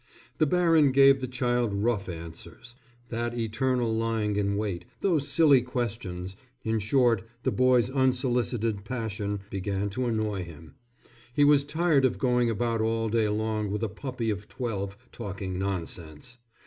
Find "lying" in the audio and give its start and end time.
3.95-4.35